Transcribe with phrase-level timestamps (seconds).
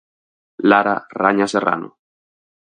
[0.71, 1.89] Lara Raña Serrano.